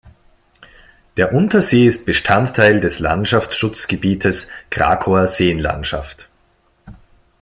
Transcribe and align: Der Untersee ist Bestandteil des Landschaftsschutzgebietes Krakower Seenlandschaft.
Der 1.15 1.31
Untersee 1.31 1.85
ist 1.85 2.07
Bestandteil 2.07 2.79
des 2.79 2.97
Landschaftsschutzgebietes 2.97 4.47
Krakower 4.71 5.27
Seenlandschaft. 5.27 6.27